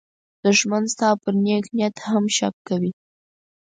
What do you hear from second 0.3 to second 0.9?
دښمن